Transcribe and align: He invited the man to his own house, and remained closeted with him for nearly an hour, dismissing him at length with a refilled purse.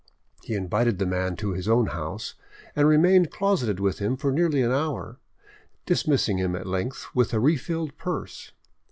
He 0.41 0.55
invited 0.55 0.97
the 0.97 1.05
man 1.05 1.35
to 1.35 1.51
his 1.53 1.67
own 1.67 1.85
house, 1.85 2.33
and 2.75 2.87
remained 2.87 3.29
closeted 3.29 3.79
with 3.79 3.99
him 3.99 4.17
for 4.17 4.31
nearly 4.31 4.63
an 4.63 4.71
hour, 4.71 5.19
dismissing 5.85 6.39
him 6.39 6.55
at 6.55 6.65
length 6.65 7.13
with 7.13 7.35
a 7.35 7.39
refilled 7.39 7.95
purse. 7.99 8.51